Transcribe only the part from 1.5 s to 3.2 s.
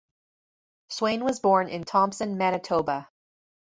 in Thompson, Manitoba.